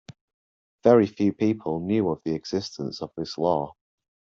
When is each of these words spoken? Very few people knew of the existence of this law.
Very 0.83 1.05
few 1.05 1.31
people 1.31 1.79
knew 1.79 2.09
of 2.09 2.23
the 2.25 2.33
existence 2.33 3.03
of 3.03 3.11
this 3.15 3.37
law. 3.37 3.75